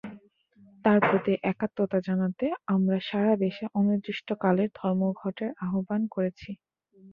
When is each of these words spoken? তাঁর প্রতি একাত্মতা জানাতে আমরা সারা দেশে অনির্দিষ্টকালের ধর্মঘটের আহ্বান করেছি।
তাঁর 0.85 0.99
প্রতি 1.01 1.33
একাত্মতা 1.51 1.97
জানাতে 2.07 2.45
আমরা 2.67 2.97
সারা 3.09 3.33
দেশে 3.43 3.65
অনির্দিষ্টকালের 3.79 4.69
ধর্মঘটের 4.75 5.51
আহ্বান 5.65 6.01
করেছি। 6.15 6.49